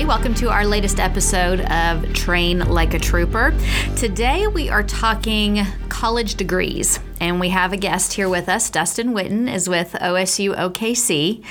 everybody. 0.00 0.18
Welcome 0.18 0.34
to 0.40 0.50
our 0.50 0.66
latest 0.66 0.98
episode 0.98 1.60
of 1.60 2.12
Train 2.14 2.60
Like 2.60 2.94
a 2.94 2.98
Trooper. 2.98 3.54
Today 3.96 4.46
we 4.46 4.70
are 4.70 4.82
talking 4.82 5.66
college 5.88 6.36
degrees. 6.36 7.00
And 7.20 7.38
we 7.38 7.50
have 7.50 7.74
a 7.74 7.76
guest 7.76 8.14
here 8.14 8.28
with 8.28 8.48
us. 8.48 8.70
Dustin 8.70 9.12
Witten 9.12 9.52
is 9.52 9.68
with 9.68 9.92
OSU 9.92 10.56
OKC. 10.56 11.44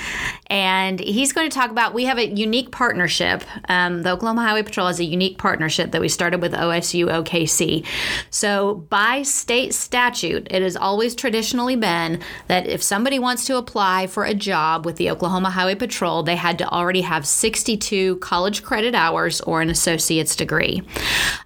And 0.50 0.98
he's 0.98 1.32
going 1.32 1.48
to 1.48 1.54
talk 1.54 1.70
about 1.70 1.94
we 1.94 2.04
have 2.04 2.18
a 2.18 2.26
unique 2.26 2.72
partnership. 2.72 3.44
Um, 3.68 4.02
the 4.02 4.10
Oklahoma 4.10 4.42
Highway 4.42 4.64
Patrol 4.64 4.88
has 4.88 4.98
a 4.98 5.04
unique 5.04 5.38
partnership 5.38 5.92
that 5.92 6.00
we 6.00 6.08
started 6.08 6.42
with 6.42 6.52
OSU 6.52 7.06
OKC. 7.06 7.86
So, 8.30 8.74
by 8.90 9.22
state 9.22 9.72
statute, 9.74 10.48
it 10.50 10.62
has 10.62 10.76
always 10.76 11.14
traditionally 11.14 11.76
been 11.76 12.20
that 12.48 12.66
if 12.66 12.82
somebody 12.82 13.20
wants 13.20 13.44
to 13.46 13.56
apply 13.56 14.08
for 14.08 14.24
a 14.24 14.34
job 14.34 14.84
with 14.84 14.96
the 14.96 15.08
Oklahoma 15.10 15.50
Highway 15.50 15.76
Patrol, 15.76 16.24
they 16.24 16.36
had 16.36 16.58
to 16.58 16.68
already 16.68 17.02
have 17.02 17.26
62 17.26 18.16
college 18.16 18.64
credit 18.64 18.94
hours 18.94 19.40
or 19.42 19.62
an 19.62 19.70
associate's 19.70 20.34
degree. 20.34 20.82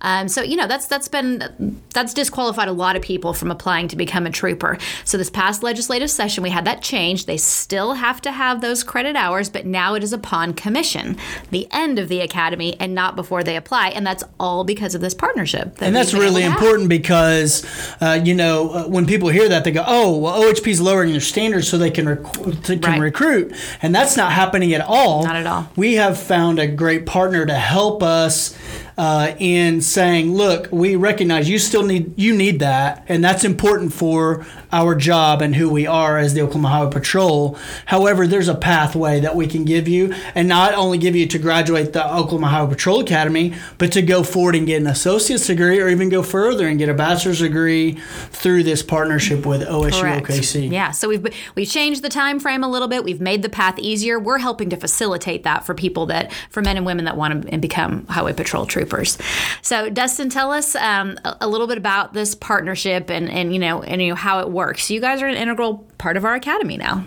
Um, 0.00 0.28
so, 0.28 0.40
you 0.42 0.56
know, 0.56 0.66
that's 0.66 0.86
that's 0.86 1.08
been 1.08 1.80
that's 1.92 2.14
disqualified 2.14 2.68
a 2.68 2.72
lot 2.72 2.96
of 2.96 3.02
people 3.02 3.34
from 3.34 3.50
applying 3.50 3.88
to 3.88 3.96
become 3.96 4.26
a 4.26 4.30
trooper. 4.30 4.78
So 5.04 5.18
this 5.18 5.30
past 5.30 5.62
legislative 5.62 6.10
session, 6.10 6.42
we 6.42 6.50
had 6.50 6.64
that 6.64 6.80
change. 6.80 7.26
They 7.26 7.36
still 7.36 7.94
have 7.94 8.22
to 8.22 8.32
have 8.32 8.62
those 8.62 8.82
credit 8.94 9.16
hours, 9.16 9.50
but 9.50 9.66
now 9.66 9.96
it 9.96 10.04
is 10.04 10.12
upon 10.12 10.54
commission, 10.54 11.16
the 11.50 11.66
end 11.72 11.98
of 11.98 12.06
the 12.06 12.20
academy, 12.20 12.76
and 12.78 12.94
not 12.94 13.16
before 13.16 13.42
they 13.42 13.56
apply. 13.56 13.88
And 13.88 14.06
that's 14.06 14.22
all 14.38 14.62
because 14.62 14.94
of 14.94 15.00
this 15.00 15.14
partnership. 15.14 15.74
That 15.78 15.86
and 15.86 15.96
that's 15.96 16.14
really 16.14 16.44
important 16.44 16.88
because, 16.88 17.66
uh, 18.00 18.20
you 18.22 18.36
know, 18.36 18.70
uh, 18.70 18.84
when 18.86 19.04
people 19.04 19.30
hear 19.30 19.48
that, 19.48 19.64
they 19.64 19.72
go, 19.72 19.82
"Oh, 19.84 20.16
well, 20.18 20.40
OHP 20.40 20.70
is 20.70 20.80
lowering 20.80 21.10
their 21.10 21.20
standards 21.20 21.66
so 21.66 21.76
they 21.76 21.90
can 21.90 22.08
rec- 22.08 22.22
can 22.62 22.80
right. 22.82 23.00
recruit," 23.00 23.52
and 23.82 23.92
that's 23.92 24.16
not 24.16 24.30
happening 24.30 24.72
at 24.74 24.80
all. 24.80 25.24
Not 25.24 25.34
at 25.34 25.46
all. 25.48 25.68
We 25.74 25.94
have 25.94 26.16
found 26.16 26.60
a 26.60 26.68
great 26.68 27.04
partner 27.04 27.44
to 27.46 27.54
help 27.54 28.00
us 28.00 28.56
uh, 28.96 29.34
in 29.38 29.80
saying, 29.80 30.32
look, 30.32 30.68
we 30.70 30.94
recognize 30.94 31.48
you 31.48 31.58
still 31.58 31.82
need 31.82 32.14
you 32.16 32.34
need 32.34 32.60
that, 32.60 33.04
and 33.08 33.24
that's 33.24 33.44
important 33.44 33.92
for 33.92 34.46
our 34.72 34.94
job 34.94 35.42
and 35.42 35.56
who 35.56 35.68
we 35.68 35.86
are 35.86 36.16
as 36.16 36.34
the 36.34 36.40
Oklahoma 36.42 36.68
Highway 36.68 36.92
Patrol. 36.92 37.58
However, 37.86 38.26
there's 38.26 38.48
a 38.48 38.54
pathway 38.54 39.20
that 39.20 39.34
we 39.34 39.46
can 39.46 39.64
give 39.64 39.88
you, 39.88 40.14
and 40.34 40.48
not 40.48 40.74
only 40.74 40.98
give 40.98 41.16
you 41.16 41.26
to 41.26 41.38
graduate 41.38 41.92
the 41.92 42.04
Oklahoma 42.04 42.48
Highway 42.48 42.70
Patrol 42.70 43.00
Academy, 43.00 43.54
but 43.78 43.90
to 43.92 44.02
go 44.02 44.22
forward 44.22 44.54
and 44.54 44.66
get 44.66 44.80
an 44.80 44.86
associate's 44.86 45.46
degree, 45.46 45.80
or 45.80 45.88
even 45.88 46.08
go 46.08 46.22
further 46.22 46.68
and 46.68 46.78
get 46.78 46.88
a 46.88 46.94
bachelor's 46.94 47.40
degree 47.40 47.98
through 48.30 48.62
this 48.62 48.82
partnership 48.82 49.44
with 49.44 49.62
OSU 49.62 50.00
Correct. 50.00 50.26
OKC. 50.28 50.70
Yeah, 50.70 50.92
so 50.92 51.08
we've 51.08 51.26
we've 51.56 51.68
changed 51.68 52.02
the 52.02 52.08
time 52.08 52.38
frame 52.38 52.62
a 52.62 52.68
little 52.68 52.88
bit. 52.88 53.02
We've 53.02 53.20
made 53.20 53.42
the 53.42 53.48
path 53.48 53.76
easier. 53.80 54.20
We're 54.20 54.38
helping 54.38 54.70
to 54.70 54.76
facilitate 54.76 55.42
that 55.42 55.66
for 55.66 55.74
people 55.74 56.06
that 56.06 56.32
for 56.48 56.62
men 56.62 56.76
and 56.76 56.86
women 56.86 57.06
that 57.06 57.16
want 57.16 57.50
to 57.50 57.58
become 57.58 58.06
Highway 58.06 58.32
Patrol 58.32 58.66
troopers 58.66 58.83
troopers. 58.84 59.18
So, 59.62 59.88
Dustin, 59.90 60.28
tell 60.28 60.52
us 60.52 60.74
um, 60.76 61.18
a, 61.24 61.48
little 61.48 61.66
bit 61.66 61.78
about 61.78 62.12
this 62.12 62.34
partnership 62.34 63.10
and, 63.10 63.30
and 63.30 63.52
you 63.52 63.58
know 63.58 63.82
and 63.82 64.02
you 64.02 64.08
know 64.08 64.14
how 64.14 64.40
it 64.40 64.50
works. 64.50 64.90
You 64.90 65.00
guys 65.00 65.22
are 65.22 65.26
an 65.26 65.36
integral 65.36 65.86
part 65.98 66.16
of 66.16 66.24
our 66.24 66.34
academy 66.34 66.76
now. 66.76 67.06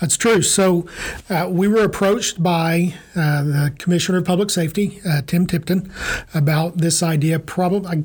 That's 0.00 0.16
true. 0.16 0.42
So, 0.42 0.86
uh, 1.30 1.48
we 1.50 1.68
were 1.68 1.84
approached 1.84 2.42
by 2.42 2.94
uh, 3.16 3.44
the 3.44 3.74
Commissioner 3.78 4.18
of 4.18 4.24
Public 4.24 4.50
Safety, 4.50 5.00
uh, 5.08 5.22
Tim 5.26 5.46
Tipton, 5.46 5.90
about 6.34 6.78
this 6.78 7.02
idea. 7.02 7.38
Probably 7.38 8.04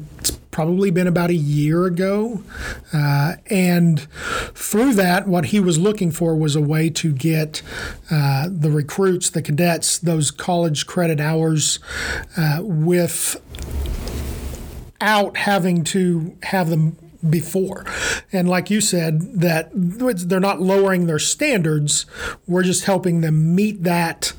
probably 0.51 0.91
been 0.91 1.07
about 1.07 1.29
a 1.29 1.35
year 1.35 1.85
ago. 1.85 2.43
Uh, 2.93 3.35
and 3.47 4.07
through 4.53 4.93
that, 4.93 5.27
what 5.27 5.45
he 5.45 5.59
was 5.59 5.77
looking 5.77 6.11
for 6.11 6.35
was 6.35 6.55
a 6.55 6.61
way 6.61 6.89
to 6.89 7.13
get 7.13 7.61
uh, 8.11 8.47
the 8.49 8.71
recruits, 8.71 9.29
the 9.29 9.41
cadets, 9.41 9.97
those 9.97 10.31
college 10.31 10.87
credit 10.87 11.19
hours 11.19 11.79
uh, 12.37 12.61
without 12.63 13.41
having 15.37 15.83
to 15.83 16.37
have 16.43 16.69
them 16.69 16.97
before. 17.27 17.85
And 18.31 18.47
like 18.47 18.69
you 18.69 18.81
said, 18.81 19.39
that 19.39 19.71
they're 19.73 20.39
not 20.39 20.61
lowering 20.61 21.07
their 21.07 21.19
standards. 21.19 22.05
We're 22.47 22.63
just 22.63 22.85
helping 22.85 23.21
them 23.21 23.55
meet 23.55 23.83
that 23.83 24.33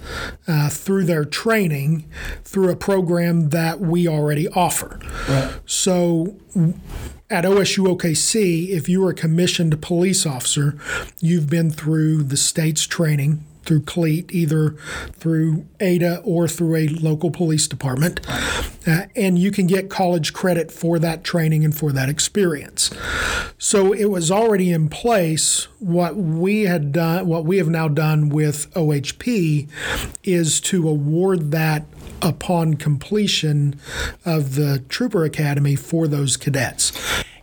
uh, 0.46 0.70
through 0.70 1.04
their 1.04 1.24
training 1.24 2.08
through 2.44 2.70
a 2.70 2.76
program 2.76 3.50
that 3.50 3.80
we 3.80 4.08
already 4.08 4.48
offer. 4.48 5.00
Right. 5.28 5.60
So 5.66 6.36
at 7.28 7.44
OSU 7.44 7.96
OKC, 7.96 8.68
if 8.70 8.88
you 8.88 9.04
are 9.06 9.10
a 9.10 9.14
commissioned 9.14 9.80
police 9.82 10.26
officer, 10.26 10.78
you've 11.20 11.48
been 11.48 11.70
through 11.70 12.24
the 12.24 12.36
state's 12.36 12.86
training 12.86 13.44
through 13.65 13.82
CLEET, 13.82 14.32
either 14.32 14.71
through 15.12 15.66
ADA 15.81 16.21
or 16.25 16.48
through 16.48 16.76
a 16.76 16.88
local 16.88 17.31
police 17.31 17.66
department. 17.69 18.21
Uh, 18.87 19.03
and 19.15 19.38
you 19.38 19.50
can 19.50 19.66
get 19.66 19.91
college 19.91 20.32
credit 20.32 20.72
for 20.72 20.98
that 20.98 21.22
training 21.22 21.65
and 21.65 21.76
for 21.76 21.93
that 21.93 22.09
experience. 22.09 22.91
So 23.59 23.93
it 23.93 24.06
was 24.06 24.31
already 24.31 24.72
in 24.72 24.88
place. 24.88 25.65
What 25.78 26.16
we 26.16 26.62
had 26.62 26.93
done, 26.93 27.26
what 27.26 27.44
we 27.44 27.59
have 27.59 27.69
now 27.69 27.88
done 27.88 28.31
with 28.31 28.72
OHP 28.75 29.69
is 30.25 30.60
to 30.62 30.88
award 30.88 31.50
that 31.50 31.87
upon 32.22 32.75
completion 32.75 33.78
of 34.25 34.54
the 34.54 34.82
Trooper 34.88 35.25
Academy 35.25 35.75
for 35.75 36.09
those 36.09 36.37
cadets. 36.37 36.92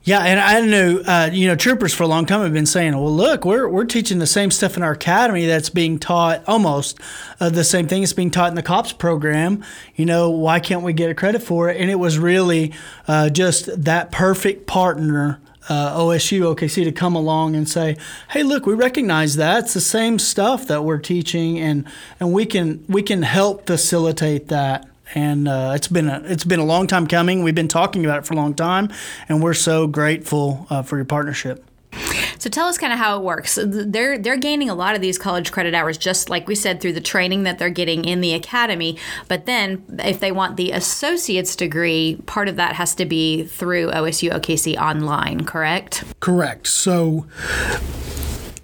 Yeah, 0.08 0.22
and 0.22 0.40
I 0.40 0.62
know 0.62 1.02
uh, 1.06 1.30
you 1.34 1.50
know 1.50 1.58
troopers 1.58 1.94
for 1.94 2.04
a 2.04 2.08
long 2.08 2.26
time 2.26 2.40
have 2.40 2.54
been 2.54 2.66
saying, 2.66 2.94
"Well, 2.94 3.14
look, 3.14 3.44
we're 3.44 3.68
we're 3.68 3.84
teaching 3.84 4.20
the 4.20 4.26
same 4.26 4.52
stuff 4.52 4.78
in 4.78 4.84
our 4.84 4.94
academy 4.94 5.46
that's 5.48 5.70
being 5.70 6.00
taught 6.00 6.48
almost 6.48 6.98
uh, 7.42 7.50
the 7.50 7.66
same 7.66 7.90
thing 7.90 8.04
that's 8.04 8.14
being 8.14 8.32
taught 8.32 8.48
in 8.48 8.56
the 8.56 8.64
cops 8.64 8.94
program. 8.94 9.66
You 9.98 10.06
know, 10.06 10.30
why 10.30 10.62
can't 10.62 10.82
we 10.82 10.94
get 10.94 11.10
a 11.10 11.14
credit 11.14 11.44
for 11.44 11.70
it?" 11.70 11.82
And 11.82 11.92
it 11.92 11.96
was 11.96 12.18
really 12.18 12.72
uh, 13.10 13.30
just 13.30 13.84
that 13.84 14.14
perfect 14.14 14.66
partner. 14.66 15.42
Uh, 15.68 16.00
OSU, 16.00 16.56
OKC 16.56 16.86
to 16.86 16.94
come 16.94 17.14
along 17.14 17.58
and 17.58 17.68
say, 17.68 17.98
"Hey, 18.30 18.44
look, 18.44 18.66
we 18.66 18.76
recognize 18.76 19.36
that 19.36 19.66
it's 19.66 19.74
the 19.74 19.82
same 19.82 20.20
stuff 20.20 20.66
that 20.68 20.86
we're 20.86 21.00
teaching, 21.00 21.60
and 21.60 21.84
and 22.22 22.32
we 22.32 22.46
can 22.46 22.86
we 22.88 23.04
can 23.04 23.24
help 23.24 23.68
facilitate 23.68 24.48
that." 24.48 24.88
And 25.14 25.48
uh, 25.48 25.74
it's 25.76 25.88
been 25.88 26.10
a 26.10 26.22
it's 26.26 26.44
been 26.44 26.60
a 26.60 26.66
long 26.66 26.88
time 26.88 27.08
coming. 27.08 27.44
We've 27.44 27.56
been 27.56 27.68
talking 27.68 28.06
about 28.06 28.20
it 28.20 28.26
for 28.26 28.34
a 28.34 28.38
long 28.38 28.54
time, 28.54 28.92
and 29.30 29.42
we're 29.42 29.54
so 29.54 29.88
grateful 29.88 30.68
uh, 30.70 30.82
for 30.82 30.98
your 30.98 31.06
partnership. 31.06 31.64
So 32.40 32.50
tell 32.50 32.68
us 32.68 32.78
kind 32.78 32.94
of 32.94 33.00
how 33.00 33.18
it 33.18 33.24
works. 33.24 33.58
They're 33.62 34.18
they're 34.18 34.38
gaining 34.38 34.70
a 34.70 34.76
lot 34.76 34.96
of 34.96 35.02
these 35.02 35.18
college 35.18 35.52
credit 35.52 35.74
hours, 35.74 35.98
just 35.98 36.30
like 36.30 36.48
we 36.48 36.56
said, 36.56 36.80
through 36.80 36.94
the 36.94 37.02
training 37.02 37.44
that 37.44 37.58
they're 37.58 37.70
getting 37.70 38.06
in 38.06 38.22
the 38.22 38.34
academy. 38.34 38.98
But 39.28 39.46
then, 39.46 39.84
if 40.00 40.20
they 40.20 40.32
want 40.32 40.58
the 40.58 40.72
associate's 40.72 41.56
degree, 41.56 42.22
part 42.26 42.48
of 42.48 42.56
that 42.58 42.76
has 42.76 42.94
to 42.96 43.06
be 43.06 43.46
through 43.46 43.92
OSU 43.92 44.32
OKC 44.32 44.78
online, 44.78 45.46
correct? 45.46 46.04
Correct. 46.20 46.68
So 46.68 47.26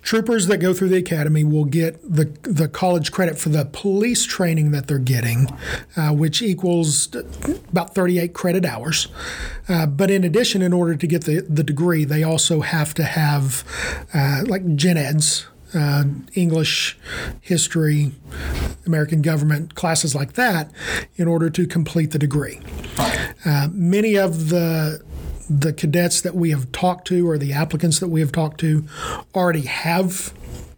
troopers 0.04 0.48
that 0.48 0.58
go 0.58 0.74
through 0.74 0.90
the 0.90 0.98
academy 0.98 1.44
will 1.44 1.66
get 1.66 2.00
the 2.04 2.26
the 2.44 2.68
college 2.68 3.12
credit 3.12 3.40
for 3.40 3.50
the 3.50 3.66
police 3.66 4.26
training 4.26 4.72
that 4.72 4.88
they're 4.88 5.00
getting, 5.00 5.48
uh, 5.98 6.12
which 6.12 6.42
equals 6.42 7.14
about 7.70 7.96
38 7.96 8.34
credit 8.34 8.66
hours. 8.66 9.08
Uh, 9.68 9.86
but 9.86 10.12
in 10.12 10.24
addition, 10.24 10.62
in 10.62 10.74
order 10.74 10.96
to 10.96 11.08
get 11.08 11.24
the, 11.24 11.42
the 11.42 11.64
degree, 11.64 12.04
they 12.04 12.22
also 12.22 12.60
have 12.62 12.94
to 12.94 13.04
have 13.04 13.64
uh, 14.14 14.44
like 14.46 14.76
gen 14.76 14.98
eds. 14.98 15.48
Uh, 15.76 16.04
English, 16.36 17.00
history, 17.42 18.12
American 18.86 19.24
government, 19.24 19.74
classes 19.74 20.14
like 20.14 20.34
that, 20.34 20.72
in 21.16 21.28
order 21.28 21.50
to 21.50 21.66
complete 21.66 22.12
the 22.12 22.20
degree. 22.20 22.60
Uh, 23.44 23.70
many 23.72 24.16
of 24.16 24.50
the 24.50 25.02
the 25.50 25.74
cadets 25.74 26.22
that 26.22 26.36
we 26.36 26.52
have 26.52 26.72
talked 26.72 27.08
to 27.08 27.28
or 27.28 27.38
the 27.38 27.54
applicants 27.54 28.00
that 28.00 28.08
we 28.08 28.20
have 28.20 28.32
talked 28.32 28.60
to 28.60 28.86
already 29.36 29.62
have 29.62 30.34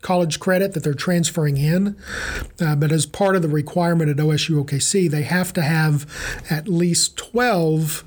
college 0.05 0.39
credit 0.39 0.75
that 0.75 0.83
they're 0.83 0.93
transferring 0.93 1.57
in. 1.57 1.97
Uh, 2.61 2.75
but 2.75 2.91
as 2.91 3.07
part 3.07 3.35
of 3.35 3.41
the 3.41 3.47
requirement 3.47 4.07
at 4.07 4.17
OSU 4.17 4.63
OKC, 4.63 5.09
they 5.09 5.23
have 5.23 5.51
to 5.51 5.63
have 5.63 6.05
at 6.47 6.67
least 6.67 7.17
12 7.17 8.03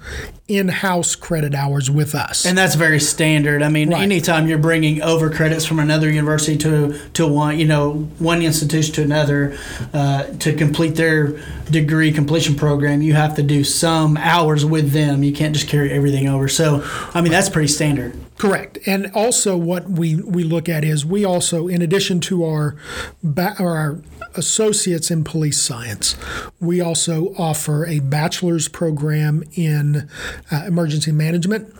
in 0.46 0.68
house 0.68 1.16
credit 1.16 1.56
hours 1.56 1.90
with 1.90 2.14
us. 2.14 2.46
And 2.46 2.56
that's 2.56 2.76
very 2.76 3.00
standard. 3.00 3.64
I 3.64 3.68
mean, 3.68 3.90
right. 3.90 4.00
anytime 4.00 4.46
you're 4.46 4.58
bringing 4.58 5.02
over 5.02 5.28
credits 5.28 5.66
from 5.66 5.80
another 5.80 6.08
university 6.08 6.56
to, 6.58 6.96
to 7.14 7.26
one, 7.26 7.58
you 7.58 7.66
know, 7.66 7.94
one 8.20 8.42
institution 8.42 8.94
to 8.94 9.02
another 9.02 9.58
uh, 9.92 10.22
to 10.38 10.54
complete 10.54 10.94
their 10.94 11.40
degree 11.68 12.12
completion 12.12 12.54
program, 12.54 13.02
you 13.02 13.14
have 13.14 13.34
to 13.34 13.42
do 13.42 13.64
some 13.64 14.16
hours 14.16 14.64
with 14.64 14.92
them. 14.92 15.24
You 15.24 15.32
can't 15.32 15.52
just 15.52 15.68
carry 15.68 15.90
everything 15.90 16.28
over. 16.28 16.46
So, 16.46 16.88
I 17.12 17.22
mean, 17.22 17.32
that's 17.32 17.48
pretty 17.48 17.68
standard. 17.68 18.16
Correct. 18.38 18.78
And 18.86 19.10
also, 19.14 19.56
what 19.56 19.90
we, 19.90 20.14
we 20.14 20.44
look 20.44 20.68
at 20.68 20.84
is 20.84 21.04
we 21.04 21.24
also, 21.24 21.66
in 21.66 21.82
addition 21.88 22.20
to 22.20 22.44
our 22.44 22.76
ba- 23.22 23.56
our 23.58 23.98
associates 24.34 25.10
in 25.10 25.24
police 25.24 25.60
science, 25.60 26.16
we 26.60 26.80
also 26.80 27.34
offer 27.38 27.86
a 27.86 28.00
bachelor's 28.00 28.68
program 28.68 29.42
in 29.54 30.08
uh, 30.52 30.64
emergency 30.66 31.12
management, 31.12 31.72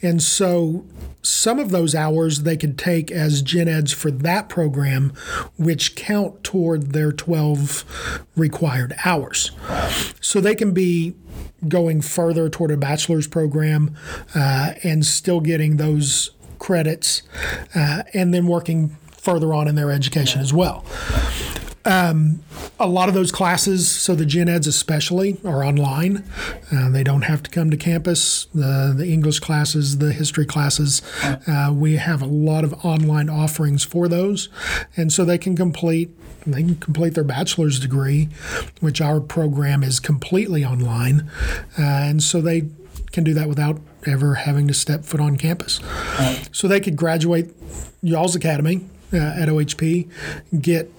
and 0.00 0.22
so 0.22 0.84
some 1.22 1.58
of 1.58 1.70
those 1.70 1.94
hours 1.94 2.42
they 2.42 2.56
could 2.56 2.78
take 2.78 3.10
as 3.10 3.42
gen 3.42 3.66
eds 3.68 3.92
for 3.92 4.10
that 4.10 4.48
program, 4.48 5.12
which 5.58 5.96
count 5.96 6.44
toward 6.44 6.92
their 6.92 7.10
12 7.10 8.28
required 8.36 8.94
hours. 9.04 9.50
So 10.20 10.40
they 10.40 10.54
can 10.54 10.72
be 10.72 11.16
going 11.66 12.00
further 12.00 12.48
toward 12.48 12.70
a 12.70 12.76
bachelor's 12.76 13.26
program 13.26 13.96
uh, 14.34 14.74
and 14.84 15.04
still 15.04 15.40
getting 15.40 15.76
those 15.76 16.30
credits 16.58 17.22
uh, 17.74 18.04
and 18.14 18.32
then 18.32 18.46
working 18.46 18.96
further 19.28 19.52
on 19.52 19.68
in 19.68 19.74
their 19.74 19.90
education 19.90 20.40
as 20.40 20.54
well. 20.54 20.82
Um, 21.84 22.42
a 22.80 22.86
lot 22.86 23.08
of 23.08 23.14
those 23.14 23.30
classes, 23.30 23.88
so 23.88 24.14
the 24.14 24.24
gen 24.24 24.48
eds 24.48 24.66
especially, 24.66 25.38
are 25.44 25.62
online. 25.62 26.24
Uh, 26.72 26.88
they 26.88 27.04
don't 27.04 27.22
have 27.22 27.42
to 27.42 27.50
come 27.50 27.70
to 27.70 27.76
campus. 27.76 28.46
The, 28.54 28.94
the 28.96 29.06
English 29.06 29.40
classes, 29.40 29.98
the 29.98 30.12
history 30.12 30.46
classes, 30.46 31.02
uh, 31.22 31.72
we 31.74 31.96
have 31.96 32.22
a 32.22 32.26
lot 32.26 32.64
of 32.64 32.72
online 32.84 33.28
offerings 33.28 33.84
for 33.84 34.08
those, 34.08 34.48
and 34.96 35.12
so 35.12 35.24
they 35.24 35.38
can 35.38 35.56
complete 35.56 36.10
they 36.46 36.62
can 36.62 36.76
complete 36.76 37.14
their 37.14 37.24
bachelor's 37.24 37.78
degree, 37.78 38.28
which 38.80 39.02
our 39.02 39.20
program 39.20 39.82
is 39.82 40.00
completely 40.00 40.64
online, 40.64 41.30
uh, 41.78 41.82
and 41.82 42.22
so 42.22 42.40
they 42.40 42.62
can 43.12 43.24
do 43.24 43.34
that 43.34 43.48
without 43.48 43.78
ever 44.06 44.36
having 44.36 44.66
to 44.68 44.74
step 44.74 45.04
foot 45.04 45.20
on 45.20 45.36
campus. 45.36 45.80
So 46.52 46.66
they 46.68 46.80
could 46.80 46.96
graduate 46.96 47.50
Y'all's 48.00 48.34
Academy 48.34 48.80
uh, 49.12 49.16
at 49.16 49.48
OHP, 49.48 50.08
get 50.60 50.90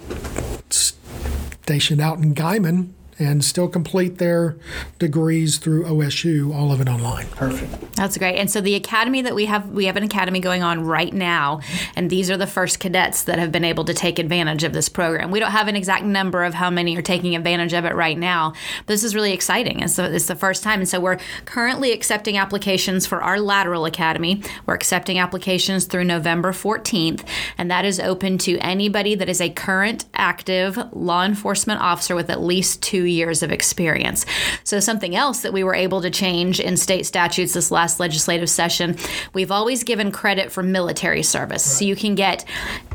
stationed 0.69 2.01
out 2.01 2.17
in 2.17 2.33
Guymon 2.33 2.93
and 3.19 3.43
still 3.43 3.67
complete 3.67 4.17
their 4.17 4.55
degrees 4.97 5.57
through 5.57 5.83
OSU, 5.83 6.55
all 6.55 6.71
of 6.71 6.79
it 6.79 6.87
online. 6.87 7.27
Perfect. 7.27 7.95
That's 7.95 8.17
great. 8.17 8.37
And 8.37 8.49
so 8.49 8.61
the 8.61 8.75
academy 8.75 9.21
that 9.21 9.35
we 9.35 9.45
have, 9.45 9.69
we 9.69 9.85
have 9.85 9.97
an 9.97 10.03
academy 10.03 10.39
going 10.39 10.63
on 10.63 10.85
right 10.85 11.13
now, 11.13 11.59
and 11.95 12.09
these 12.09 12.31
are 12.31 12.37
the 12.37 12.47
first 12.47 12.79
cadets 12.79 13.23
that 13.23 13.37
have 13.37 13.51
been 13.51 13.65
able 13.65 13.83
to 13.85 13.93
take 13.93 14.19
advantage 14.19 14.63
of 14.63 14.71
this 14.71 14.87
program. 14.87 15.31
We 15.31 15.39
don't 15.39 15.51
have 15.51 15.67
an 15.67 15.75
exact 15.75 16.05
number 16.05 16.45
of 16.45 16.53
how 16.53 16.69
many 16.69 16.97
are 16.97 17.01
taking 17.01 17.35
advantage 17.35 17.73
of 17.73 17.83
it 17.83 17.93
right 17.93 18.17
now. 18.17 18.53
But 18.85 18.93
this 18.93 19.03
is 19.03 19.13
really 19.13 19.33
exciting. 19.33 19.81
And 19.81 19.91
so 19.91 20.05
it's 20.05 20.27
the 20.27 20.35
first 20.35 20.63
time. 20.63 20.79
And 20.79 20.87
so 20.87 20.99
we're 20.99 21.19
currently 21.43 21.91
accepting 21.91 22.37
applications 22.37 23.05
for 23.05 23.21
our 23.21 23.39
lateral 23.39 23.85
academy. 23.85 24.41
We're 24.65 24.75
accepting 24.75 25.19
applications 25.19 25.85
through 25.85 26.05
November 26.05 26.53
14th, 26.53 27.27
and 27.57 27.69
that 27.69 27.83
is 27.83 27.99
open 27.99 28.37
to 28.39 28.57
anybody 28.59 29.15
that 29.15 29.27
is 29.27 29.41
a 29.41 29.49
current 29.49 30.05
active 30.13 30.77
law 30.93 31.25
enforcement 31.25 31.81
officer 31.81 32.15
with 32.15 32.29
at 32.29 32.41
least 32.41 32.81
two 32.81 33.08
years 33.11 33.43
of 33.43 33.51
experience. 33.51 34.25
So, 34.63 34.79
something 34.79 35.15
else 35.15 35.41
that 35.41 35.53
we 35.53 35.63
were 35.63 35.75
able 35.75 36.01
to 36.01 36.09
change 36.09 36.59
in 36.59 36.77
state 36.77 37.05
statutes 37.05 37.53
this 37.53 37.71
last 37.71 37.99
legislative 37.99 38.49
session, 38.49 38.97
we've 39.33 39.51
always 39.51 39.83
given 39.83 40.11
credit 40.11 40.51
for 40.51 40.63
military 40.63 41.23
service. 41.23 41.65
Right. 41.65 41.77
So, 41.79 41.85
you 41.85 41.95
can 41.95 42.15
get 42.15 42.45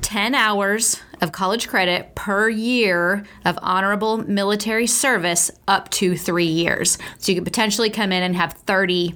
10 0.03 0.35
hours 0.35 1.01
of 1.21 1.33
college 1.33 1.69
credit 1.69 2.15
per 2.15 2.49
year 2.49 3.25
of 3.45 3.59
honorable 3.63 4.19
military 4.19 4.87
service 4.87 5.51
up 5.69 5.91
to 5.91 6.17
three 6.17 6.45
years. 6.45 6.99
So, 7.19 7.33
you 7.33 7.37
could 7.37 7.45
potentially 7.45 7.91
come 7.91 8.13
in 8.13 8.23
and 8.23 8.37
have 8.37 8.53
30 8.53 9.15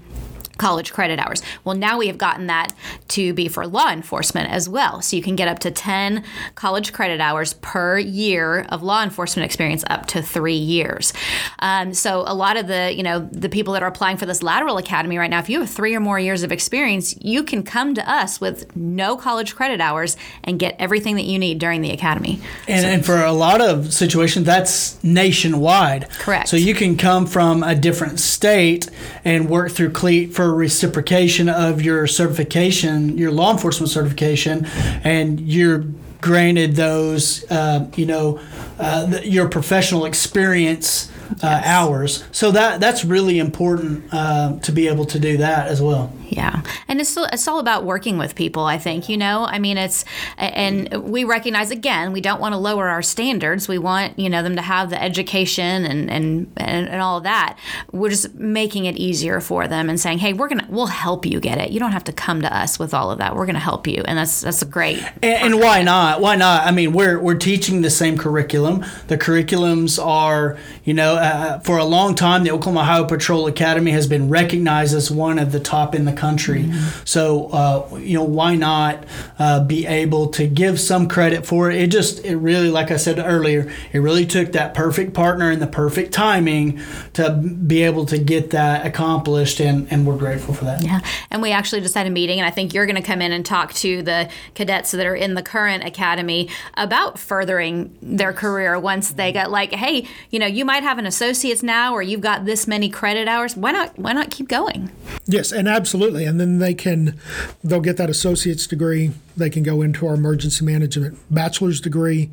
college 0.59 0.93
credit 0.93 1.19
hours. 1.19 1.43
Well, 1.65 1.77
now 1.77 1.99
we 1.99 2.09
have 2.09 2.19
gotten 2.19 2.47
that 2.49 2.73
to 3.09 3.33
be 3.33 3.49
for 3.49 3.67
law 3.67 3.91
enforcement 3.91 4.51
as 4.51 4.69
well. 4.69 5.01
So 5.01 5.17
you 5.17 5.23
can 5.23 5.37
get 5.37 5.49
up 5.49 5.61
to 5.61 5.71
10 5.71 6.25
college 6.55 6.93
credit 6.93 7.21
hours 7.21 7.55
per 7.55 7.99
year 7.99 8.67
of 8.69 8.83
law 8.83 9.03
enforcement 9.03 9.45
experience 9.45 9.85
up 9.89 10.07
to 10.07 10.23
three 10.23 10.55
years. 10.55 11.13
Um, 11.61 11.95
so 11.95 12.25
a 12.27 12.35
lot 12.35 12.57
of 12.57 12.67
the, 12.67 12.93
you 12.95 13.03
know, 13.03 13.21
the 13.21 13.49
people 13.49 13.73
that 13.75 13.83
are 13.83 13.89
applying 13.89 14.17
for 14.17 14.27
this 14.27 14.43
lateral 14.43 14.77
academy 14.77 15.19
right 15.19 15.31
now, 15.31 15.39
if 15.39 15.49
you 15.49 15.61
have 15.61 15.71
three 15.71 15.95
or 15.95 16.01
more 16.01 16.19
years 16.19 16.43
of 16.43 16.53
experience, 16.53 17.15
you 17.21 17.43
can 17.43 17.63
come 17.63 17.95
to 17.95 18.11
us 18.11 18.41
with 18.41 18.75
no 18.77 19.17
college 19.17 19.55
credit 19.55 19.81
hours 19.81 20.17
and 20.45 20.59
get 20.59 20.75
everything 20.79 21.17
that 21.17 21.25
you 21.25 21.39
need 21.39 21.59
during 21.59 21.81
the 21.81 21.91
academy. 21.91 22.41
And, 22.67 22.83
so, 22.83 22.89
and 22.89 23.07
for 23.07 23.25
a 23.25 23.33
lot 23.33 23.61
of 23.61 23.93
situations, 23.93 24.45
that's 24.45 25.03
nationwide. 25.05 26.11
Correct. 26.11 26.49
So 26.49 26.57
you 26.57 26.75
can 26.75 26.97
come 26.97 27.27
from 27.27 27.63
a 27.63 27.75
different 27.75 28.21
state 28.21 28.89
and 29.25 29.49
work 29.49 29.71
through 29.71 29.91
CLEET 29.91 30.35
for 30.35 30.48
reciprocation 30.55 31.49
of 31.49 31.83
your 31.83 32.07
certification, 32.07 33.17
your 33.17 33.31
law 33.31 33.53
enforcement 33.53 33.91
certification, 33.91 34.67
and 35.05 35.41
you're 35.41 35.85
granted 36.21 36.75
those, 36.77 37.49
uh, 37.51 37.89
you 37.97 38.07
know, 38.07 38.41
uh, 38.79 39.21
your 39.23 39.49
professional 39.49 40.05
experience 40.05 41.11
uh, 41.43 41.61
hours. 41.65 42.25
So 42.33 42.51
that 42.53 42.81
that's 42.81 43.05
really 43.05 43.39
important 43.39 44.05
uh, 44.13 44.59
to 44.61 44.73
be 44.73 44.89
able 44.89 45.05
to 45.07 45.19
do 45.19 45.37
that 45.39 45.69
as 45.69 45.81
well. 45.81 46.13
Yeah, 46.31 46.63
and 46.89 47.01
it's 47.01 47.17
it's 47.17 47.49
all 47.49 47.59
about 47.59 47.85
working 47.85 48.19
with 48.19 48.35
people. 48.35 48.65
I 48.65 48.79
think 48.79 49.09
you 49.09 49.17
know. 49.17 49.47
I 49.47 49.59
mean, 49.59 49.79
it's 49.79 50.05
and 50.37 50.93
we 51.03 51.25
recognize 51.25 51.71
again 51.71 52.13
we 52.13 52.21
don't 52.21 52.41
want 52.41 52.53
to 52.53 52.59
lower 52.59 52.89
our 52.89 53.03
standards. 53.03 53.69
We 53.69 53.79
want 53.79 54.19
you 54.19 54.29
know 54.29 54.43
them 54.43 54.57
to 54.57 54.63
have 54.63 54.91
the 54.91 55.03
education 55.03 55.85
and 55.85 56.11
and 56.11 56.53
and, 56.57 56.89
and 56.89 57.03
all 57.03 57.19
of 57.19 57.23
that. 57.25 57.59
We're 57.93 58.11
just 58.11 58.35
making 58.35 58.85
it 58.85 58.97
easier 58.97 59.41
for 59.41 59.67
them 59.67 59.89
and 59.89 59.99
saying, 59.99 60.19
hey, 60.19 60.33
we're 60.33 60.49
gonna 60.49 60.67
we'll 60.69 60.87
help 60.87 61.25
you 61.25 61.41
get 61.41 61.59
it. 61.59 61.71
You 61.71 61.81
don't 61.81 61.93
have 61.93 62.05
to 62.05 62.13
come 62.13 62.43
to 62.43 62.57
us 62.57 62.79
with 62.79 62.93
all 62.93 63.11
of 63.11 63.19
that. 63.19 63.35
We're 63.35 63.47
gonna 63.47 63.59
help 63.59 63.87
you, 63.87 64.03
and 64.07 64.19
that's 64.19 64.43
that's 64.43 64.63
a 64.63 64.67
great. 64.67 65.03
And, 65.23 65.55
and 65.55 65.61
why 65.61 65.83
not? 65.83 66.21
Why 66.21 66.37
not? 66.37 66.67
I 66.67 66.71
mean, 66.71 66.93
we're 66.93 67.19
we're 67.19 67.37
teaching 67.37 67.83
the 67.83 67.91
same 67.91 68.19
curriculum. 68.19 68.85
The 69.07 69.17
curriculums 69.17 70.05
are 70.05 70.59
you 70.85 70.95
know 70.95 71.15
uh, 71.17 71.61
for 71.61 71.79
a 71.79 71.85
long 71.85 72.15
time 72.15 72.45
the 72.45 72.51
Oklahoma 72.51 72.85
Highway 72.85 73.09
Patrol 73.09 73.47
Academy 73.47 73.93
has 73.93 74.07
been 74.07 74.29
recognized 74.29 74.95
as 74.95 75.11
one 75.11 75.39
of 75.39 75.53
the 75.53 75.61
top 75.61 75.95
in 75.95 76.05
the 76.05 76.13
country. 76.19 76.65
Mm-hmm. 76.65 77.05
So 77.05 77.49
uh, 77.49 77.97
you 77.97 78.15
know 78.15 78.25
why 78.25 78.57
not 78.57 79.05
uh, 79.39 79.65
be 79.65 79.87
able 79.87 80.29
to 80.29 80.47
give 80.47 80.81
some 80.81 81.09
credit 81.09 81.47
for 81.47 81.71
it? 81.71 81.81
It 81.81 81.91
just 81.91 82.25
it 82.25 82.37
really, 82.37 82.71
like 82.71 82.91
I 82.91 82.97
said 82.97 83.19
earlier, 83.19 83.71
it 83.93 83.99
really 84.01 84.27
took 84.27 84.53
that 84.53 84.75
perfect 84.75 85.15
partner 85.15 85.51
and 85.51 85.63
the 85.63 85.67
perfect 85.67 86.13
timing 86.13 86.81
to 87.15 87.31
be 87.31 87.83
able 87.83 88.07
to 88.07 88.19
get 88.19 88.51
that 88.51 88.87
accomplished, 88.87 89.61
and 89.61 89.87
and 89.91 90.07
we're 90.07 90.17
grateful 90.17 90.55
for 90.55 90.65
that. 90.65 90.83
Yeah, 90.83 91.01
and 91.31 91.43
we 91.43 91.53
actually 91.53 91.81
just 91.81 91.95
had 91.95 92.07
a 92.07 92.11
meeting, 92.11 92.41
and 92.41 92.47
I 92.47 92.51
think 92.51 92.75
you're 92.75 92.87
going 92.87 92.97
to 92.97 93.03
come 93.03 93.23
in 93.23 93.33
and 93.33 93.45
talk 93.45 93.73
to 93.75 94.03
the 94.03 94.29
cadets 94.55 94.91
that 94.91 95.07
are 95.07 95.15
in 95.15 95.35
the 95.35 95.43
current 95.43 95.85
academy 95.85 96.49
about 96.75 97.19
furthering 97.19 97.97
their 98.03 98.33
career 98.33 98.79
once 98.79 99.13
they 99.13 99.33
got 99.33 99.51
like, 99.51 99.73
hey, 99.73 100.07
you 100.31 100.39
know, 100.39 100.47
you 100.47 100.65
might 100.65 100.83
have 100.83 100.99
an 100.99 101.07
associate's 101.07 101.63
now, 101.63 101.93
or 101.93 102.03
you've 102.03 102.21
got 102.21 102.45
this 102.45 102.67
many 102.67 102.89
credit 102.89 103.29
hours. 103.29 103.57
Why 103.57 103.73
not? 103.73 103.99
Why 103.99 104.13
not 104.13 104.31
keep 104.31 104.49
going? 104.49 104.91
Yes, 105.27 105.53
and 105.53 105.69
absolutely 105.69 106.08
absolutely. 106.09 106.25
And 106.29 106.41
then 106.41 106.59
they 106.59 106.75
can 106.75 107.19
they'll 107.63 107.81
get 107.81 107.97
that 107.99 108.11
associate's 108.11 108.67
degree. 108.67 109.13
They 109.37 109.51
can 109.51 109.63
go 109.63 109.83
into 109.83 110.07
our 110.07 110.15
emergency 110.15 110.65
management 110.65 111.19
bachelor's 111.31 111.81
degree. 111.81 112.31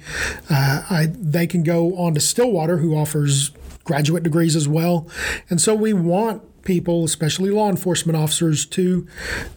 Uh, 0.49 0.83
I, 0.89 1.07
they 1.11 1.47
can 1.47 1.63
go 1.63 1.97
on 1.97 2.13
to 2.13 2.19
Stillwater, 2.19 2.77
who 2.77 2.95
offers 2.95 3.51
graduate 3.83 4.23
degrees 4.23 4.55
as 4.55 4.67
well. 4.67 5.07
And 5.49 5.61
so 5.61 5.75
we 5.75 5.93
want 5.93 6.41
people, 6.63 7.03
especially 7.03 7.51
law 7.51 7.69
enforcement 7.69 8.17
officers, 8.17 8.65
to 8.65 9.07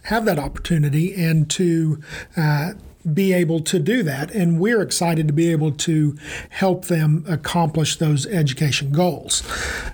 have 0.05 0.25
that 0.27 0.39
opportunity 0.39 1.15
and 1.15 1.49
to 1.51 2.03
uh, 2.37 2.73
be 3.15 3.33
able 3.33 3.61
to 3.61 3.79
do 3.79 4.03
that. 4.03 4.31
And 4.31 4.61
we're 4.61 4.83
excited 4.83 5.27
to 5.29 5.33
be 5.33 5.51
able 5.51 5.73
to 5.73 6.17
help 6.51 6.87
them 6.87 7.25
accomplish 7.29 7.97
those 7.97 8.27
education 8.27 8.93
goals. 8.93 9.43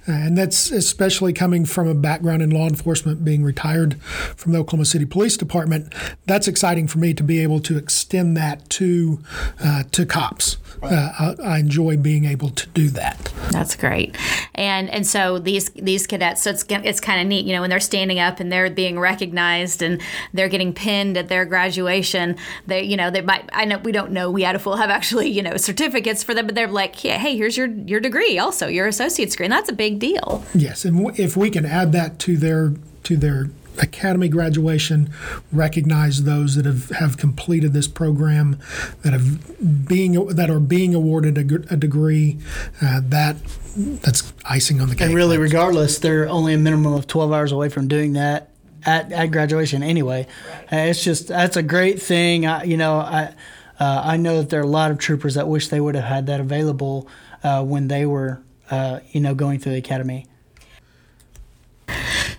And 0.06 0.36
that's 0.36 0.70
especially 0.70 1.32
coming 1.32 1.64
from 1.64 1.88
a 1.88 1.94
background 1.94 2.42
in 2.42 2.50
law 2.50 2.68
enforcement, 2.68 3.24
being 3.24 3.42
retired 3.42 4.00
from 4.02 4.52
the 4.52 4.58
Oklahoma 4.58 4.84
City 4.84 5.04
Police 5.04 5.36
Department. 5.36 5.94
That's 6.26 6.48
exciting 6.48 6.86
for 6.86 6.98
me 6.98 7.14
to 7.14 7.22
be 7.22 7.40
able 7.40 7.60
to 7.60 7.76
extend 7.76 8.36
that 8.36 8.68
to 8.70 9.22
uh, 9.62 9.84
to 9.92 10.06
cops. 10.06 10.56
Uh, 10.82 11.34
I, 11.40 11.42
I, 11.42 11.58
enjoy 11.60 11.96
being 11.96 12.24
able 12.24 12.50
to 12.50 12.68
do 12.70 12.90
that. 12.90 13.32
That's 13.50 13.74
great, 13.74 14.16
and 14.54 14.90
and 14.90 15.06
so 15.06 15.38
these 15.38 15.70
these 15.70 16.06
cadets, 16.06 16.42
so 16.42 16.50
it's 16.50 16.64
it's 16.68 17.00
kind 17.00 17.20
of 17.20 17.26
neat, 17.26 17.46
you 17.46 17.54
know, 17.54 17.62
when 17.62 17.70
they're 17.70 17.80
standing 17.80 18.18
up 18.18 18.40
and 18.40 18.52
they're 18.52 18.68
being 18.68 18.98
recognized 18.98 19.82
and 19.82 20.02
they're 20.34 20.48
getting 20.48 20.74
pinned 20.74 21.16
at 21.16 21.28
their 21.28 21.44
graduation. 21.46 22.36
They 22.66 22.82
you 22.82 22.96
know 22.96 23.03
they 23.10 23.20
might 23.20 23.48
I 23.52 23.64
know 23.64 23.78
we 23.78 23.92
don't 23.92 24.12
know 24.12 24.30
we 24.30 24.42
had 24.42 24.54
a 24.54 24.58
full 24.58 24.76
have 24.76 24.90
actually 24.90 25.28
you 25.28 25.42
know 25.42 25.56
certificates 25.56 26.22
for 26.22 26.34
them, 26.34 26.46
but 26.46 26.54
they're 26.54 26.68
like, 26.68 27.02
yeah, 27.04 27.18
hey, 27.18 27.36
here's 27.36 27.56
your 27.56 27.68
your 27.68 28.00
degree, 28.00 28.38
also 28.38 28.66
your 28.66 28.86
associate's 28.86 29.32
degree, 29.34 29.46
and 29.46 29.52
that's 29.52 29.68
a 29.68 29.74
big 29.74 29.98
deal. 29.98 30.44
Yes, 30.54 30.84
and 30.84 31.04
w- 31.04 31.22
if 31.22 31.36
we 31.36 31.50
can 31.50 31.64
add 31.64 31.92
that 31.92 32.18
to 32.20 32.36
their 32.36 32.74
to 33.04 33.16
their 33.16 33.50
academy 33.78 34.28
graduation, 34.28 35.10
recognize 35.52 36.24
those 36.24 36.54
that 36.56 36.64
have, 36.64 36.90
have 36.90 37.16
completed 37.16 37.72
this 37.72 37.88
program, 37.88 38.58
that 39.02 39.12
have 39.12 39.86
being 39.88 40.26
that 40.28 40.50
are 40.50 40.60
being 40.60 40.94
awarded 40.94 41.38
a, 41.38 41.72
a 41.72 41.76
degree. 41.76 42.38
Uh, 42.80 43.00
that 43.04 43.36
that's 43.76 44.32
icing 44.44 44.80
on 44.80 44.88
the 44.88 44.94
cake. 44.94 45.06
And 45.06 45.14
really, 45.14 45.38
regardless, 45.38 45.98
they're 45.98 46.28
only 46.28 46.54
a 46.54 46.58
minimum 46.58 46.92
of 46.92 47.06
twelve 47.06 47.32
hours 47.32 47.52
away 47.52 47.68
from 47.68 47.88
doing 47.88 48.12
that 48.14 48.50
at, 48.84 49.12
at 49.12 49.26
graduation 49.26 49.82
anyway. 49.82 50.26
Right. 50.70 50.86
Uh, 50.86 50.90
it's 50.90 51.02
just 51.02 51.28
that's 51.28 51.56
a 51.56 51.62
great 51.62 52.00
thing. 52.00 52.46
I, 52.46 52.64
you 52.64 52.76
know, 52.76 52.96
I 52.96 53.34
uh, 53.78 54.02
I 54.04 54.16
know 54.16 54.38
that 54.38 54.50
there 54.50 54.60
are 54.60 54.64
a 54.64 54.68
lot 54.68 54.90
of 54.90 54.98
troopers 54.98 55.34
that 55.34 55.48
wish 55.48 55.68
they 55.68 55.80
would 55.80 55.94
have 55.94 56.04
had 56.04 56.26
that 56.26 56.40
available 56.40 57.08
uh, 57.42 57.64
when 57.64 57.88
they 57.88 58.06
were, 58.06 58.40
uh, 58.70 59.00
you 59.10 59.20
know, 59.20 59.34
going 59.34 59.58
through 59.58 59.72
the 59.72 59.78
academy. 59.78 60.26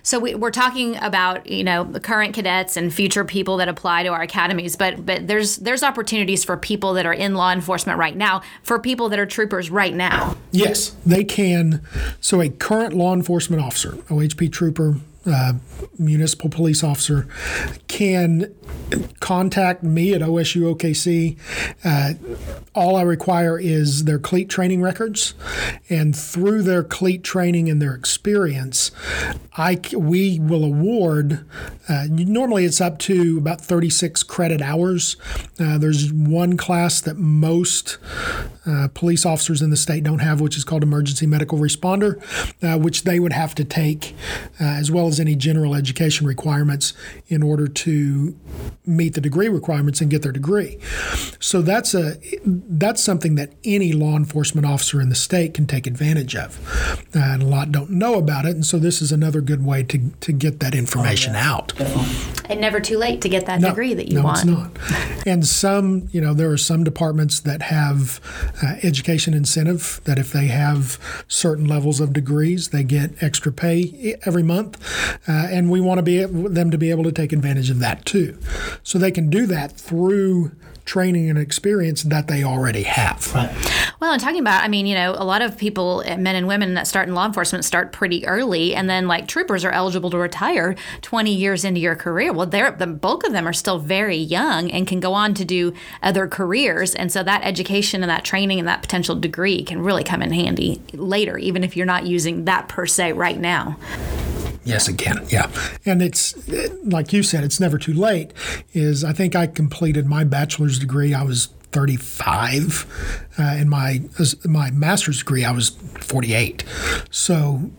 So 0.02 0.20
we, 0.20 0.36
are 0.36 0.52
talking 0.52 0.98
about 0.98 1.48
you 1.48 1.64
know 1.64 1.84
the 1.84 2.00
current 2.00 2.36
cadets 2.36 2.78
and 2.78 2.94
future 2.94 3.26
people 3.26 3.58
that 3.58 3.68
apply 3.68 4.04
to 4.04 4.10
our 4.10 4.22
academies, 4.22 4.76
but 4.76 5.04
but 5.04 5.26
there's 5.26 5.56
there's 5.56 5.82
opportunities 5.82 6.44
for 6.44 6.56
people 6.58 6.94
that 6.94 7.08
are 7.08 7.14
in 7.14 7.34
law 7.34 7.52
enforcement 7.52 7.98
right 7.98 8.16
now, 8.16 8.44
for 8.62 8.78
people 8.78 9.10
that 9.10 9.18
are 9.18 9.26
troopers 9.26 9.72
right 9.72 9.96
now. 9.96 10.38
Yes, 10.52 10.92
they 11.08 11.24
can. 11.24 11.82
So 12.22 12.40
a 12.40 12.50
current 12.50 12.94
law 12.94 13.16
enforcement 13.16 13.64
officer, 13.64 13.94
OHP 13.94 14.52
trooper, 14.52 14.98
uh, 15.26 15.54
municipal 15.98 16.50
police 16.50 16.84
officer 16.84 17.28
can 17.88 18.54
contact 19.20 19.84
me 19.84 20.14
at 20.14 20.22
OSU 20.22 20.76
OKC. 20.76 21.38
Uh, 21.84 22.14
all 22.74 22.96
I 22.96 23.02
require 23.02 23.58
is 23.58 24.06
their 24.06 24.20
CLEET 24.20 24.50
training 24.50 24.82
records, 24.82 25.34
and 25.90 26.16
through 26.16 26.64
their 26.64 26.84
CLEET 26.84 27.24
training 27.24 27.70
and 27.70 27.82
their 27.82 27.96
experience, 27.96 28.92
I 29.58 29.80
we 29.96 30.40
will 30.40 30.64
award. 30.64 31.46
Uh, 31.88 32.08
normally, 32.10 32.66
it's 32.66 32.82
up 32.82 33.00
to 33.00 33.38
about 33.38 33.62
36 33.62 34.24
credit 34.24 34.62
hours. 34.62 35.16
Uh, 35.60 35.78
there's 35.78 36.12
one 36.12 36.58
class 36.58 37.02
that 37.02 37.18
most 37.18 37.98
uh, 38.66 38.88
police 38.94 39.26
officers 39.26 39.62
in 39.62 39.70
the 39.70 39.78
state 39.78 40.04
don't 40.04 40.20
have, 40.20 40.42
which 40.42 40.58
is 40.58 40.64
called 40.64 40.84
emergency 40.84 41.26
medical 41.28 41.58
responder, 41.58 42.22
uh, 42.64 42.78
which 42.80 43.04
they 43.04 43.20
would 43.20 43.34
have 43.34 43.56
to 43.56 43.64
take, 43.64 44.16
uh, 44.60 44.64
as 44.64 44.92
well 44.92 45.08
as 45.08 45.20
any 45.20 45.36
general 45.36 45.76
education 45.76 46.28
requirements 46.28 46.94
in 47.28 47.44
order 47.44 47.68
to 47.68 48.36
meet 48.86 49.14
the 49.14 49.22
degree 49.22 49.48
requirements 49.48 50.02
and 50.02 50.10
get 50.10 50.22
their 50.22 50.32
degree. 50.32 50.80
So 51.40 51.62
that's 51.62 51.94
a 51.94 52.18
that's 52.46 53.04
something 53.04 53.36
that 53.36 53.54
any 53.64 53.94
law 53.94 54.16
enforcement 54.16 54.66
officer 54.66 55.02
in 55.02 55.10
the 55.10 55.16
state 55.16 55.54
can 55.54 55.68
take 55.68 55.88
advantage 55.88 56.36
of, 56.36 56.60
uh, 57.16 57.20
and 57.20 57.44
a 57.44 57.46
lot 57.46 57.72
don't 57.72 57.92
know 57.92 58.16
about 58.16 58.46
it. 58.46 58.56
And 58.56 58.66
so 58.66 58.78
this 58.78 59.02
is 59.02 59.12
another 59.12 59.42
good 59.42 59.66
way 59.66 59.84
to 59.84 60.12
to 60.22 60.32
get 60.32 60.60
that 60.60 60.76
information 60.76 61.36
oh, 61.36 61.40
yeah. 61.40 61.54
out. 61.54 61.74
And 62.48 62.62
never 62.62 62.80
too 62.80 62.98
late 62.98 63.22
to 63.22 63.30
get 63.30 63.48
that 63.48 63.60
no, 63.60 63.70
degree 63.70 63.94
that 63.94 64.08
you 64.08 64.18
no, 64.18 64.24
want. 64.24 64.46
No, 64.46 64.66
it's 64.66 64.92
not. 64.92 65.28
And 65.28 65.48
some, 65.48 66.08
you 66.12 66.22
know, 66.22 66.34
there 66.34 66.52
are 66.52 66.58
some 66.58 66.84
departments 66.84 67.40
that 67.40 67.64
have 67.64 68.20
uh, 68.62 68.76
education 68.84 69.34
incentive 69.34 70.02
that 70.06 70.20
if 70.20 70.32
they 70.32 70.48
have 70.48 71.00
certain 71.28 71.66
levels 71.66 72.00
of 72.00 72.14
degrees, 72.14 72.70
they 72.70 72.84
get 72.84 73.12
extra 73.22 73.52
pay 73.52 74.18
every 74.24 74.44
month, 74.44 74.78
uh, 75.28 75.48
and 75.50 75.70
we 75.70 75.82
want 75.82 75.98
to 75.98 76.04
be 76.04 76.24
them 76.24 76.72
to 76.72 76.78
be 76.78 76.90
able 76.90 77.04
to 77.04 77.12
take 77.12 77.34
advantage 77.34 77.70
of 77.70 77.80
that 77.80 78.06
too. 78.06 78.38
So 78.84 78.98
they 78.98 79.12
can 79.12 79.30
do 79.30 79.46
that 79.48 79.72
through 79.74 80.52
training 80.86 81.30
and 81.30 81.38
experience 81.38 82.04
that 82.04 82.28
they 82.28 82.44
already 82.44 82.84
have. 82.84 83.34
Right. 83.34 83.52
Well, 84.00 84.14
and 84.14 84.22
talking 84.22 84.40
about, 84.40 84.64
I 84.64 84.68
mean, 84.68 84.86
you 84.86 84.96
know, 84.96 85.16
a 85.18 85.26
lot 85.26 85.42
of 85.42 85.58
people, 85.58 86.04
eh, 86.06 86.16
men 86.16 86.36
and 86.36 86.48
women 86.48 86.76
that 86.76 86.88
start 86.88 87.08
in 87.08 87.16
law 87.16 87.26
enforcement 87.26 87.66
start 87.66 87.92
pretty 87.92 88.26
early, 88.26 88.76
and 88.76 88.90
then 88.90 89.08
like 89.08 89.28
troopers 89.28 89.66
are 89.66 89.72
eligible 89.72 90.10
to 90.12 90.18
retire 90.18 90.76
20 91.02 91.34
years 91.34 91.66
into 91.66 91.80
your 91.80 91.96
career. 91.96 92.32
Well, 92.32 92.46
they're 92.46 92.72
the 92.72 92.88
bulk 92.88 93.26
of 93.26 93.34
them 93.34 93.48
are 93.48 93.54
still 93.54 93.80
very 93.80 94.18
young 94.18 94.70
and 94.72 94.88
can 94.88 95.00
go 95.00 95.14
on 95.14 95.34
to 95.36 95.46
do 95.46 95.74
other 96.04 96.28
careers, 96.28 96.94
and 96.94 97.12
so 97.12 97.24
that 97.24 97.44
education 97.44 98.04
and 98.04 98.10
that 98.10 98.24
training 98.24 98.60
and 98.60 98.68
that 98.68 98.82
potential 98.82 99.16
degree 99.16 99.64
can 99.64 99.82
really 99.82 100.04
come 100.04 100.22
in 100.22 100.32
handy 100.32 100.82
later, 100.94 101.38
even 101.38 101.64
if 101.64 101.76
you're 101.76 101.86
not 101.86 102.06
using 102.06 102.46
that 102.46 102.68
per 102.68 102.86
se 102.86 103.14
right 103.14 103.40
now. 103.40 103.78
Yes, 104.66 104.90
it 104.90 104.98
can. 104.98 105.26
Yeah, 105.30 105.50
and 105.86 106.02
it's 106.02 106.36
like 106.84 107.14
you 107.14 107.24
said, 107.24 107.44
it's 107.44 107.60
never 107.60 107.78
too 107.78 107.94
late. 107.94 108.34
Is 108.74 109.04
I 109.04 109.14
think 109.14 109.36
I 109.36 109.48
completed 109.48 110.06
my 110.08 110.24
bachelor's 110.24 110.80
degree. 110.80 111.14
I 111.14 111.24
was 111.24 111.48
35. 111.72 113.30
Uh, 113.38 113.44
in 113.60 113.70
my 113.70 114.02
my 114.46 114.72
master's 114.72 115.20
degree, 115.20 115.46
I 115.46 115.52
was 115.52 115.70
48. 116.02 116.64
So 117.12 117.70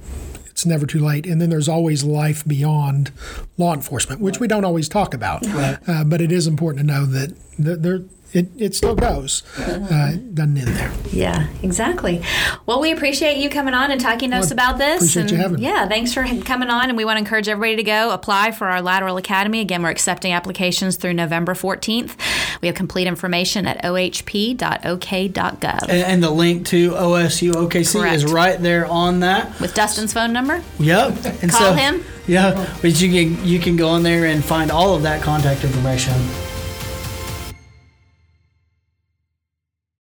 it's 0.46 0.64
never 0.64 0.86
too 0.86 1.00
late. 1.00 1.26
And 1.26 1.40
then 1.40 1.50
there's 1.50 1.68
always 1.68 2.04
life 2.04 2.46
beyond 2.46 3.10
law 3.58 3.74
enforcement, 3.74 4.20
which 4.20 4.40
we 4.40 4.48
don't 4.48 4.64
always 4.64 4.88
talk 4.88 5.12
about. 5.12 5.46
Right. 5.46 5.78
Uh, 5.86 6.04
but 6.04 6.20
it 6.20 6.32
is 6.32 6.46
important 6.46 6.80
to 6.80 6.86
know 6.86 7.04
that 7.04 7.34
there 7.58 8.04
it, 8.36 8.48
it 8.58 8.74
still 8.74 8.94
goes. 8.94 9.42
Uh, 9.58 10.10
it 10.12 10.34
doesn't 10.34 10.58
end 10.58 10.68
there. 10.68 10.92
Yeah, 11.10 11.48
exactly. 11.62 12.22
Well, 12.66 12.80
we 12.80 12.92
appreciate 12.92 13.38
you 13.38 13.48
coming 13.48 13.72
on 13.72 13.90
and 13.90 13.98
talking 13.98 14.30
to 14.30 14.36
well, 14.36 14.44
us 14.44 14.50
about 14.50 14.76
this. 14.76 14.96
Appreciate 14.96 15.22
and 15.22 15.30
you 15.30 15.36
having 15.38 15.58
Yeah, 15.58 15.88
thanks 15.88 16.12
for 16.12 16.22
coming 16.42 16.68
on. 16.68 16.90
And 16.90 16.98
we 16.98 17.06
want 17.06 17.16
to 17.16 17.20
encourage 17.20 17.48
everybody 17.48 17.76
to 17.76 17.82
go 17.82 18.10
apply 18.10 18.52
for 18.52 18.66
our 18.66 18.82
Lateral 18.82 19.16
Academy. 19.16 19.60
Again, 19.60 19.82
we're 19.82 19.88
accepting 19.88 20.32
applications 20.32 20.96
through 20.96 21.14
November 21.14 21.54
14th. 21.54 22.14
We 22.60 22.68
have 22.68 22.74
complete 22.74 23.06
information 23.06 23.66
at 23.66 23.82
ohp.ok.gov. 23.82 25.82
And, 25.82 25.90
and 25.90 26.22
the 26.22 26.30
link 26.30 26.66
to 26.66 26.90
OSU 26.90 27.52
OKC 27.52 28.00
Correct. 28.00 28.16
is 28.16 28.24
right 28.26 28.60
there 28.60 28.84
on 28.84 29.20
that. 29.20 29.58
With 29.60 29.74
Dustin's 29.74 30.12
phone 30.12 30.34
number? 30.34 30.62
Yep. 30.78 31.24
And 31.42 31.50
Call 31.50 31.60
so, 31.60 31.72
him. 31.72 32.04
Yeah, 32.26 32.76
but 32.82 33.00
you 33.00 33.08
can 33.08 33.46
you 33.46 33.60
can 33.60 33.76
go 33.76 33.94
in 33.94 34.02
there 34.02 34.26
and 34.26 34.44
find 34.44 34.72
all 34.72 34.96
of 34.96 35.02
that 35.02 35.22
contact 35.22 35.62
information 35.62 36.12